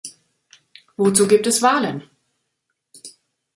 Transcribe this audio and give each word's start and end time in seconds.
Wozu 0.97 1.27
gibt 1.27 1.45
es 1.45 1.61
Wahlen? 1.61 2.09